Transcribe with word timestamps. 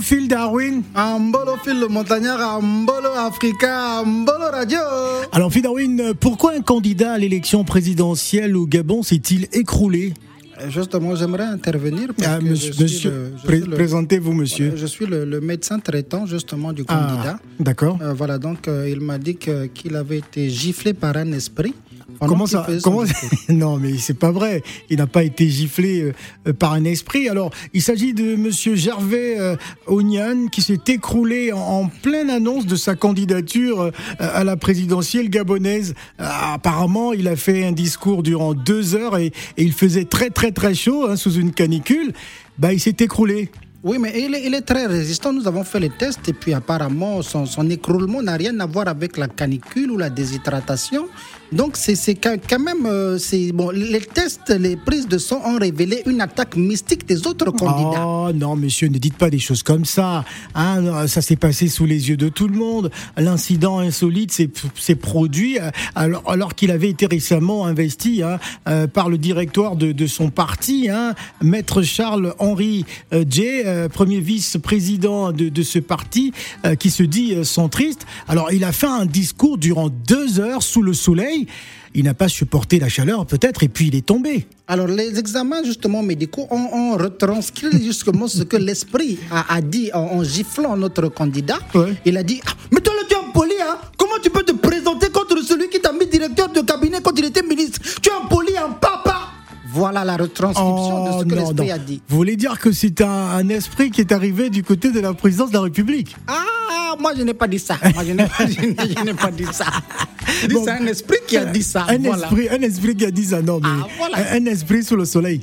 Phil 0.00 0.28
Darwin. 0.28 0.82
Ambolo 0.94 1.56
Phil 1.64 1.78
le 1.80 1.88
montagnard, 1.88 2.40
Ambolo 2.58 3.08
Africa, 3.16 4.00
Ambolo 4.02 4.50
Radio. 4.52 4.78
Alors 5.32 5.52
Phil 5.52 5.62
Darwin, 5.62 6.12
pourquoi 6.18 6.52
un 6.54 6.60
candidat 6.62 7.12
à 7.12 7.18
l'élection 7.18 7.64
présidentielle 7.64 8.56
au 8.56 8.66
Gabon 8.66 9.02
s'est-il 9.02 9.46
écroulé? 9.52 10.14
Euh, 10.60 10.68
Justement, 10.70 11.14
j'aimerais 11.14 11.44
intervenir. 11.44 12.08
Parce 12.16 12.28
Ah, 12.28 12.38
que 12.38 12.44
monsieur, 12.46 13.32
pré- 13.44 13.60
présentez-vous 13.60 14.32
monsieur. 14.32 14.72
Je 14.76 14.86
suis 14.86 15.06
le, 15.06 15.24
le 15.24 15.40
médecin 15.40 15.78
traitant 15.78 16.26
justement 16.26 16.72
du 16.72 16.82
Ah, 16.88 16.94
candidat. 16.94 17.38
d'accord. 17.60 17.98
Euh, 18.02 18.12
voilà, 18.12 18.38
donc 18.38 18.66
euh, 18.66 18.88
il 18.90 19.00
m'a 19.00 19.18
dit 19.18 19.36
qu'il 19.36 19.94
avait 19.96 20.18
été 20.18 20.50
giflé 20.50 20.94
par 20.94 21.16
un 21.16 21.30
esprit. 21.32 21.74
Comment 22.26 22.46
ça 22.46 22.66
comment... 22.82 23.04
Non, 23.48 23.76
mais 23.76 23.96
c'est 23.98 24.18
pas 24.18 24.32
vrai. 24.32 24.62
Il 24.90 24.98
n'a 24.98 25.06
pas 25.06 25.22
été 25.22 25.48
giflé 25.48 26.02
euh, 26.02 26.12
euh, 26.46 26.52
par 26.52 26.72
un 26.72 26.84
esprit. 26.84 27.28
Alors, 27.28 27.50
il 27.74 27.82
s'agit 27.82 28.14
de 28.14 28.36
Monsieur 28.36 28.74
Gervais 28.74 29.38
euh, 29.38 29.56
Ognan 29.86 30.48
qui 30.50 30.62
s'est 30.62 30.80
écroulé 30.88 31.52
en, 31.52 31.58
en 31.58 31.88
pleine 31.88 32.30
annonce 32.30 32.66
de 32.66 32.76
sa 32.76 32.96
candidature 32.96 33.80
euh, 33.82 33.90
à 34.18 34.44
la 34.44 34.56
présidentielle 34.56 35.30
gabonaise. 35.30 35.94
Apparemment, 36.18 37.12
il 37.12 37.28
a 37.28 37.36
fait 37.36 37.64
un 37.64 37.72
discours 37.72 38.22
durant 38.22 38.54
deux 38.54 38.94
heures 38.94 39.16
et, 39.18 39.26
et 39.56 39.62
il 39.62 39.72
faisait 39.72 40.04
très 40.04 40.30
très 40.30 40.50
très 40.50 40.74
chaud 40.74 41.06
hein, 41.08 41.16
sous 41.16 41.34
une 41.34 41.52
canicule. 41.52 42.12
Bah, 42.58 42.72
il 42.72 42.80
s'est 42.80 42.96
écroulé. 42.98 43.50
Oui, 43.84 43.98
mais 44.00 44.12
il 44.20 44.34
est, 44.34 44.44
il 44.44 44.54
est 44.54 44.62
très 44.62 44.86
résistant. 44.86 45.32
Nous 45.32 45.46
avons 45.46 45.62
fait 45.62 45.78
les 45.78 45.90
tests 45.90 46.28
et 46.28 46.32
puis 46.32 46.52
apparemment, 46.52 47.22
son, 47.22 47.46
son 47.46 47.70
écroulement 47.70 48.20
n'a 48.20 48.34
rien 48.36 48.58
à 48.58 48.66
voir 48.66 48.88
avec 48.88 49.16
la 49.16 49.28
canicule 49.28 49.92
ou 49.92 49.96
la 49.96 50.10
déshydratation. 50.10 51.06
Donc, 51.52 51.76
c'est 51.76 52.14
quand 52.14 52.58
même. 52.58 52.84
euh, 52.84 53.18
c'est 53.18 53.52
bon, 53.52 53.70
les 53.70 54.00
tests, 54.00 54.50
les 54.50 54.76
prises 54.76 55.08
de 55.08 55.16
sang 55.16 55.40
ont 55.46 55.58
révélé 55.58 56.02
une 56.06 56.20
attaque 56.20 56.56
mystique 56.56 57.06
des 57.06 57.26
autres 57.26 57.50
candidats. 57.52 58.06
Oh 58.06 58.30
non, 58.34 58.54
monsieur, 58.54 58.88
ne 58.88 58.98
dites 58.98 59.16
pas 59.16 59.30
des 59.30 59.38
choses 59.38 59.62
comme 59.62 59.84
ça. 59.84 60.24
Hein, 60.54 61.06
ça 61.06 61.22
s'est 61.22 61.36
passé 61.36 61.68
sous 61.68 61.86
les 61.86 62.10
yeux 62.10 62.18
de 62.18 62.28
tout 62.28 62.48
le 62.48 62.56
monde. 62.56 62.90
L'incident 63.16 63.78
insolite 63.78 64.32
s'est 64.32 64.94
produit 64.94 65.58
euh, 65.58 65.70
alors, 65.94 66.54
qu'il 66.54 66.70
avait 66.70 66.90
été 66.90 67.06
récemment 67.06 67.64
investi 67.64 68.22
hein, 68.22 68.38
euh, 68.68 68.86
par 68.86 69.08
le 69.08 69.16
directoire 69.16 69.76
de, 69.76 70.06
son 70.06 70.30
parti, 70.30 70.88
hein, 70.90 71.14
Maître 71.42 71.82
Charles-Henri 71.82 72.84
Jay, 73.28 73.88
premier 73.92 74.20
vice-président 74.20 75.32
de, 75.32 75.62
ce 75.62 75.78
parti 75.78 76.32
qui 76.78 76.90
se 76.90 77.02
dit 77.02 77.44
centriste. 77.44 78.06
Alors, 78.26 78.52
il 78.52 78.64
a 78.64 78.72
fait 78.72 78.86
un 78.86 79.06
discours 79.06 79.58
durant 79.58 79.88
deux 79.88 80.40
heures 80.40 80.62
sous 80.62 80.82
le 80.82 80.92
soleil. 80.92 81.37
Il 81.94 82.04
n'a 82.04 82.14
pas 82.14 82.28
supporté 82.28 82.78
la 82.78 82.88
chaleur, 82.88 83.24
peut-être, 83.26 83.62
et 83.62 83.68
puis 83.68 83.86
il 83.88 83.94
est 83.94 84.04
tombé. 84.06 84.46
Alors, 84.66 84.86
les 84.86 85.18
examens 85.18 85.62
justement 85.64 86.02
médicaux 86.02 86.46
ont, 86.50 86.68
ont 86.72 86.96
retranscrit 86.96 87.82
justement 87.84 88.28
ce 88.28 88.42
que 88.42 88.56
l'esprit 88.56 89.18
a, 89.30 89.54
a 89.54 89.60
dit 89.60 89.90
en, 89.94 90.00
en 90.00 90.22
giflant 90.24 90.76
notre 90.76 91.08
candidat. 91.08 91.58
Ouais. 91.74 91.94
Il 92.04 92.16
a 92.16 92.22
dit 92.22 92.40
ah, 92.46 92.50
Mais 92.72 92.80
toi, 92.80 92.92
le 93.00 93.06
tu 93.08 93.14
es 93.14 93.18
impoli, 93.18 93.52
hein 93.62 93.78
Comment 93.96 94.18
tu 94.22 94.28
peux 94.30 94.42
te 94.42 94.52
présenter 94.52 95.08
contre 95.10 95.42
celui 95.42 95.68
qui 95.70 95.80
t'a 95.80 95.92
mis 95.92 96.06
directeur 96.06 96.50
de 96.52 96.60
cabinet 96.60 96.98
quand 97.02 97.18
il 97.18 97.24
était 97.24 97.42
ministre? 97.42 97.80
Tu 98.02 98.10
es 98.10 98.12
impoli, 98.12 98.56
un 98.56 98.70
papa 98.72 99.16
Voilà 99.72 100.04
la 100.04 100.16
retranscription 100.18 101.04
de 101.04 101.20
ce 101.20 101.24
que 101.24 101.34
Oh, 101.34 101.36
non, 101.36 101.48
l'esprit 101.48 101.70
a 101.72 101.78
dit. 101.78 102.02
Vous 102.08 102.16
voulez 102.16 102.36
dire 102.36 102.58
que 102.58 102.70
c'est 102.70 103.00
un, 103.00 103.08
un 103.08 103.48
esprit 103.48 103.90
qui 103.90 104.02
est 104.02 104.12
arrivé 104.12 104.50
du 104.50 104.62
côté 104.62 104.90
de 104.92 105.00
la 105.00 105.14
présidence 105.14 105.48
de 105.48 105.54
la 105.54 105.62
République? 105.62 106.14
Ah, 106.26 106.94
moi 107.00 107.12
je 107.16 107.22
n'ai 107.22 107.34
pas 107.34 107.48
dit 107.48 107.58
ça. 107.58 107.76
Moi 107.94 108.04
je 108.06 108.12
n'ai 108.12 108.26
pas, 108.26 108.46
je 108.46 108.60
n'ai- 108.66 108.94
je 108.98 109.04
n'ai 109.04 109.14
pas 109.14 109.30
dit 109.30 109.44
ça. 109.52 109.66
Bon. 110.50 110.64
C'est 110.64 110.70
un 110.70 110.86
esprit 110.86 111.18
qui 111.26 111.36
a 111.36 111.44
dit 111.44 111.62
ça. 111.62 111.86
un, 111.88 111.98
voilà. 111.98 112.26
esprit, 112.26 112.48
un 112.50 112.62
esprit 112.62 112.96
qui 112.96 113.04
a 113.04 113.10
dit 113.10 113.24
ça, 113.24 113.40
non, 113.42 113.60
mais 113.62 113.68
Ah, 113.70 113.86
voilà. 113.96 114.16
un, 114.32 114.42
un 114.42 114.46
esprit 114.46 114.84
sous 114.84 114.96
le 114.96 115.04
soleil. 115.04 115.42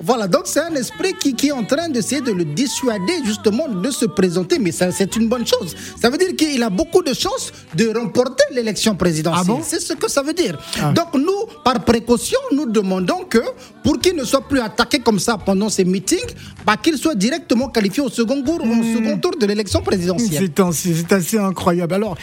Voilà, 0.00 0.26
donc 0.26 0.42
c'est 0.46 0.60
un 0.60 0.74
esprit 0.74 1.12
qui, 1.20 1.34
qui 1.34 1.48
est 1.48 1.52
en 1.52 1.64
train 1.64 1.90
d'essayer 1.90 2.22
de 2.22 2.32
le 2.32 2.46
dissuader 2.46 3.12
justement 3.26 3.68
de 3.68 3.90
se 3.90 4.06
présenter, 4.06 4.58
mais 4.58 4.72
ça 4.72 4.90
c'est 4.90 5.16
une 5.16 5.28
bonne 5.28 5.46
chose. 5.46 5.74
Ça 6.00 6.08
veut 6.08 6.16
dire 6.16 6.34
qu'il 6.34 6.62
a 6.62 6.70
beaucoup 6.70 7.02
de 7.02 7.12
chances 7.12 7.52
de 7.74 7.88
remporter 7.94 8.44
l'élection 8.52 8.94
présidentielle. 8.94 9.44
Ah 9.50 9.52
bon? 9.52 9.60
C'est 9.62 9.80
ce 9.80 9.92
que 9.92 10.10
ça 10.10 10.22
veut 10.22 10.32
dire. 10.32 10.56
Ah. 10.80 10.92
Donc 10.92 11.12
nous, 11.14 11.44
par 11.62 11.84
précaution, 11.84 12.38
nous 12.52 12.64
demandons 12.64 13.24
que 13.28 13.42
pour 13.82 13.98
qu'il 14.00 14.14
ne 14.16 14.24
soit 14.24 14.46
plus 14.48 14.60
attaqué 14.60 14.98
comme 15.00 15.18
ça 15.18 15.36
pendant 15.38 15.68
ces 15.68 15.84
meetings, 15.84 16.18
bah, 16.66 16.76
qu'il 16.76 16.96
soit 16.96 17.14
directement 17.14 17.68
qualifié 17.68 18.02
au 18.02 18.08
second 18.08 18.42
tour, 18.42 18.60
au 18.62 18.82
second 18.96 19.18
tour 19.18 19.32
de 19.38 19.46
l'élection 19.46 19.80
présidentielle. 19.82 20.42
C'est 20.98 21.12
assez 21.12 21.38
incroyable. 21.38 21.94
Alors, 21.94 22.16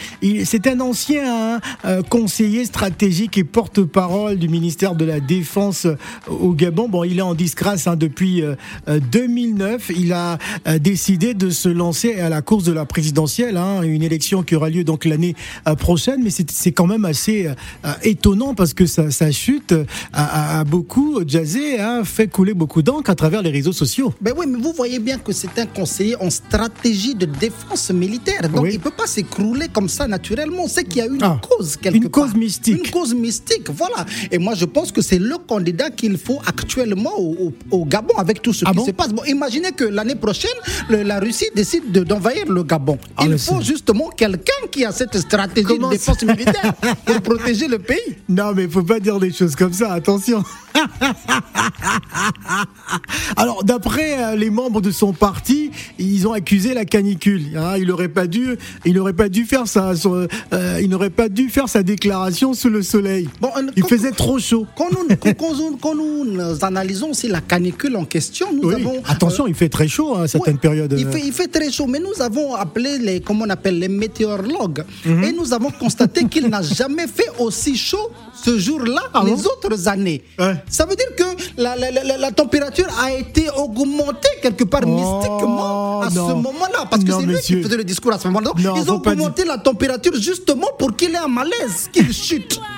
c'est 0.44 0.66
un 0.66 0.80
ancien 0.80 1.54
hein, 1.56 1.60
euh, 1.84 2.02
conseiller 2.02 2.64
stratégique 2.64 3.36
et 3.38 3.44
porte-parole 3.44 4.36
du 4.38 4.48
ministère 4.48 4.94
de 4.94 5.04
la 5.04 5.20
Défense 5.20 5.86
euh, 5.86 5.96
au 6.28 6.52
Gabon. 6.52 6.88
Bon, 6.88 7.04
il 7.04 7.18
est 7.18 7.22
en 7.22 7.34
disgrâce 7.34 7.86
hein, 7.86 7.96
depuis 7.96 8.42
euh, 8.42 8.54
euh, 8.88 8.98
2009. 9.12 9.90
Il 9.96 10.12
a 10.12 10.38
décidé 10.80 11.34
de 11.34 11.50
se 11.50 11.68
lancer 11.68 12.18
à 12.20 12.28
la 12.28 12.42
course 12.42 12.64
de 12.64 12.72
la 12.72 12.84
présidentielle, 12.84 13.56
hein, 13.56 13.82
une 13.82 14.02
élection 14.02 14.42
qui 14.42 14.54
aura 14.56 14.70
lieu 14.70 14.84
donc 14.84 15.04
l'année 15.04 15.34
prochaine. 15.78 16.22
Mais 16.22 16.30
c'est 16.30 16.72
quand 16.72 16.86
même 16.86 17.04
assez 17.04 17.46
euh, 17.46 17.92
étonnant 18.02 18.54
parce 18.54 18.74
que 18.74 18.86
sa, 18.86 19.30
chute 19.30 19.74
a, 20.12 20.24
a- 20.56 20.60
a 20.60 20.64
beaucoup 20.64 21.22
jazzé, 21.50 21.80
hein, 21.80 22.02
fait 22.04 22.28
couler 22.28 22.54
beaucoup 22.54 22.82
d'encre 22.82 23.10
à 23.10 23.14
travers 23.14 23.42
les 23.42 23.50
réseaux 23.50 23.72
sociaux. 23.72 24.12
Ben 24.20 24.32
oui, 24.36 24.46
mais 24.48 24.58
vous 24.58 24.72
voyez 24.72 24.98
bien 24.98 25.18
que 25.18 25.32
c'est 25.32 25.58
un 25.58 25.66
conseiller 25.66 26.16
en 26.20 26.30
stratégie 26.30 27.14
de 27.14 27.26
défense 27.26 27.90
militaire. 27.90 28.48
Donc 28.48 28.62
Oui. 28.62 28.70
il 28.72 28.78
ne 28.78 28.82
peut 28.82 28.90
pas 28.90 29.06
s'écrouler 29.06 29.68
comme 29.68 29.88
ça 29.88 30.06
naturellement. 30.06 30.68
Sait 30.68 30.84
qu'il 30.84 30.98
y 30.98 31.00
a 31.02 31.06
une 31.06 31.22
Ah, 31.22 31.40
cause 31.48 31.76
quelque 31.76 31.96
une 31.96 32.08
part. 32.08 32.24
cause 32.24 32.34
mystique. 32.34 32.84
Une 32.84 32.90
cause 32.90 33.14
mystique, 33.14 33.68
voilà. 33.70 34.04
Et 34.30 34.38
moi 34.38 34.54
je 34.54 34.64
pense 34.64 34.92
que 34.92 35.02
c'est 35.02 35.18
le 35.18 35.36
candidat 35.38 35.90
qu'il 35.90 36.16
faut 36.18 36.38
actuellement 36.46 37.18
au, 37.18 37.52
au- 37.70 37.78
au 37.78 37.84
Gabon 37.84 38.14
avec 38.16 38.42
tout 38.42 38.52
ce 38.52 38.64
Ah 38.66 38.70
qui 38.70 38.76
bon 38.76 38.86
se 38.86 38.90
passe. 38.92 39.08
Bon, 39.12 39.22
imaginez 39.24 39.72
que 39.72 39.84
l'année 39.84 40.14
prochaine, 40.14 40.50
le- 40.88 41.02
la 41.02 41.18
Russie 41.20 41.48
décide 41.54 41.90
de- 41.92 42.04
d'envahir 42.04 42.46
le 42.48 42.62
Gabon. 42.62 42.98
Ah, 43.16 43.24
il 43.26 43.38
faut 43.38 43.58
c'est- 43.60 43.66
justement 43.66 44.08
quelqu'un 44.10 44.60
qui 44.70 44.84
a 44.84 44.92
cette 44.92 45.18
stratégie 45.18 45.66
Comment 45.66 45.88
de 45.88 45.92
défense 45.94 46.22
militaire 46.22 46.74
pour 47.04 47.20
protéger 47.22 47.68
le 47.68 47.78
pays. 47.78 47.98
Non, 48.28 48.52
mais 48.54 48.68
faut 48.68 48.82
pas 48.82 49.00
dire 49.00 49.18
des 49.18 49.32
choses 49.32 49.56
comme 49.56 49.72
ça, 49.72 49.92
attention. 49.92 50.42
Alors, 53.36 53.64
d'après 53.64 54.22
euh, 54.22 54.36
les 54.36 54.50
membres 54.50 54.80
de 54.80 54.90
son 54.90 55.12
parti, 55.12 55.70
ils 55.98 56.26
ont 56.26 56.32
accusé 56.32 56.74
la 56.74 56.84
canicule. 56.84 57.42
hein. 57.56 57.74
il 57.78 57.86
n'aurait 57.88 58.08
pas 58.08 58.26
dû, 58.26 58.56
il 58.84 58.94
n'aurait 58.94 59.12
pas 59.12 59.28
dû 59.28 59.44
faire 59.44 59.66
sa, 59.66 59.94
son- 59.96 60.26
euh, 60.52 60.78
il 60.82 60.88
n'aurait 60.88 61.10
pas 61.10 61.28
dû 61.28 61.48
faire 61.48 61.68
sa 61.68 61.82
déclaration 61.82 62.54
sous 62.54 62.68
le 62.68 62.82
soleil. 62.82 63.28
Bon, 63.40 63.50
euh, 63.56 63.62
il 63.76 63.84
faisait 63.84 64.10
trop 64.12 64.38
chaud. 64.38 64.66
Quand 64.76 64.90
nous, 64.90 65.16
quand- 65.16 65.34
quand 65.36 65.54
nous- 65.54 65.76
quand 65.76 65.94
nous 65.94 66.64
analysons 66.64 67.10
aussi 67.10 67.28
la 67.28 67.40
canicule 67.40 67.96
en 67.96 68.04
question, 68.04 68.48
nous 68.52 68.68
Oui. 68.68 68.74
avons... 68.74 69.02
Attention, 69.06 69.46
il 69.46 69.54
fait 69.54 69.68
très 69.68 69.88
chaud 69.88 70.16
hein, 70.16 70.22
à 70.24 70.28
certaines 70.28 70.54
Ouais, 70.54 70.60
périodes. 70.60 70.94
Il 70.98 71.06
euh. 71.06 71.10
fait, 71.12 71.20
il 71.24 71.32
fait 71.32 71.48
très 71.48 71.70
chaud, 71.70 71.86
mais 71.86 72.00
nous 72.00 72.20
avons 72.20 72.54
appelé 72.54 72.98
les, 72.98 73.20
comment 73.20 73.44
on 73.46 73.50
appelle, 73.50 73.78
les 73.78 73.88
météorologues. 73.88 74.84
Mhm. 75.04 75.24
Et 75.24 75.32
nous 75.32 75.52
avons 75.52 75.70
constaté 75.70 76.24
qu'il 76.24 76.48
n'a 76.48 76.62
jamais 76.80 77.06
fait 77.06 77.30
aussi 77.38 77.76
chaud 77.76 78.10
ce 78.42 78.58
jour-là 78.58 79.02
Ah 79.14 79.22
les 79.24 79.32
bon 79.32 79.42
autres 79.42 79.88
années. 79.88 80.22
Ouais. 80.38 80.54
Ça 80.70 80.86
veut 80.86 80.94
dire 80.96 81.14
que 81.16 81.24
la, 81.60 81.74
la- 81.76 81.90
la- 81.90 82.16
la 82.16 82.30
température 82.30 82.86
a 83.02 83.12
été 83.12 83.48
augmentée 83.56 84.28
quelque 84.40 84.64
part 84.64 84.82
Oh, 84.84 84.88
mystiquement 84.88 86.00
à 86.02 86.10
non. 86.10 86.28
ce 86.28 86.32
moment-là. 86.34 86.86
Parce 86.90 87.02
que 87.04 87.10
c'est 87.12 87.18
lui 87.26 87.34
monsieur. 87.34 87.56
qui 87.58 87.62
faisait 87.64 87.76
le 87.76 87.84
discours 87.84 88.12
à 88.12 88.18
ce 88.18 88.28
moment-là. 88.28 88.52
Ils 88.76 88.90
ont 88.90 88.96
augmenté 88.96 89.44
la 89.44 89.58
température 89.58 90.14
justement 90.14 90.68
pour 90.78 90.94
qu'il 90.96 91.12
ait 91.14 91.18
un 91.18 91.28
malaise, 91.28 91.88
qu'il 91.92 92.12
chute. 92.12 92.60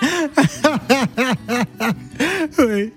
Oui. 2.59 2.93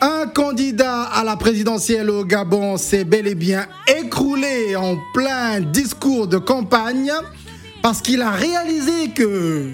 Un 0.00 0.26
candidat 0.26 1.02
à 1.04 1.24
la 1.24 1.36
présidentielle 1.36 2.10
au 2.10 2.24
Gabon 2.24 2.76
s'est 2.76 3.04
bel 3.04 3.26
et 3.26 3.34
bien 3.34 3.66
écroulé 3.86 4.76
en 4.76 4.96
plein 5.14 5.60
discours 5.60 6.26
de 6.26 6.36
campagne 6.38 7.10
parce 7.82 8.00
qu'il 8.02 8.20
a 8.20 8.30
réalisé 8.30 9.10
que 9.14 9.70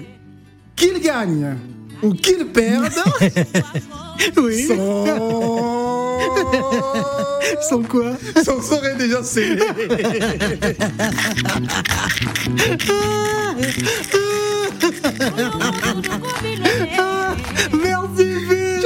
qu'il 0.75 0.99
gagne 1.01 1.57
ou 2.01 2.13
qu'ils 2.13 2.45
perdent 2.47 2.91
oui. 4.37 4.67
Sans... 4.67 5.05
Sans 7.69 7.83
quoi 7.83 8.11
Sans 8.43 8.61
serait 8.61 8.95
déjà 8.95 9.23
serré. 9.23 9.59
Merci, 17.73 18.27
Phil. 18.47 18.81